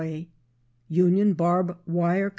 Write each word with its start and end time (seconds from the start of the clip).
Union 0.89 1.33
Barb 1.35 1.77
Wire 1.85 2.29
Co. 2.29 2.29